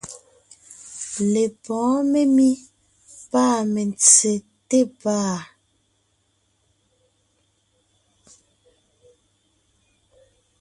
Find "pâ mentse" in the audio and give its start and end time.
3.31-4.33